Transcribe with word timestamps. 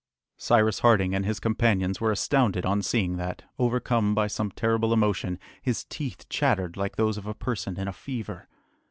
Cyrus 0.37 0.79
Harding 0.79 1.13
and 1.13 1.27
his 1.27 1.39
companions 1.39 2.01
were 2.01 2.11
astounded 2.11 2.65
on 2.65 2.81
seeing 2.81 3.17
that, 3.17 3.43
overcome 3.59 4.15
by 4.15 4.25
some 4.25 4.49
terrible 4.49 4.93
emotion, 4.93 5.37
his 5.61 5.83
teeth 5.83 6.27
chattered 6.27 6.75
like 6.75 6.95
those 6.95 7.19
of 7.19 7.27
a 7.27 7.35
person 7.35 7.79
in 7.79 7.87
a 7.87 7.93
fever. 7.93 8.47